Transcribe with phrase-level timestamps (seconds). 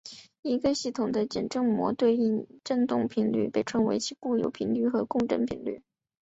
[0.41, 5.83] 一个系统的简正模对应的振动频率被称为其固有频率或共振频率。